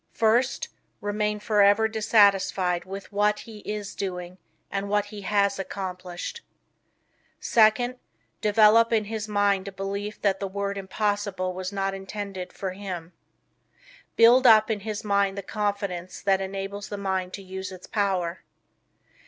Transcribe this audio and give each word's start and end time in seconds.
First, 0.13 0.69
remain 0.99 1.39
forever 1.39 1.87
dissatisfied 1.87 2.85
with 2.85 3.11
what 3.13 3.41
he 3.41 3.59
IS 3.71 3.93
doing 3.93 4.39
and 4.71 4.87
with 4.87 4.91
what 4.91 5.05
he 5.05 5.21
HAS 5.21 5.59
accomplished. 5.59 6.41
Second, 7.39 7.99
develop 8.41 8.91
in 8.91 9.03
his 9.05 9.27
mind 9.27 9.67
a 9.67 9.71
belief 9.71 10.19
that 10.23 10.39
the 10.39 10.47
word 10.47 10.75
impossible 10.79 11.53
was 11.53 11.71
not 11.71 11.93
intended 11.93 12.51
or 12.63 12.71
him. 12.71 13.13
Build 14.15 14.47
up 14.47 14.71
in 14.71 14.79
his 14.79 15.03
mind 15.03 15.37
the 15.37 15.43
confidence 15.43 16.19
that 16.19 16.41
enables 16.41 16.89
the 16.89 16.97
mind 16.97 17.31
to 17.33 17.43
use 17.43 17.71
its 17.71 17.85
power. 17.85 18.41